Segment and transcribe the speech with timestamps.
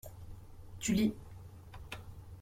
[0.79, 1.13] Tu lis.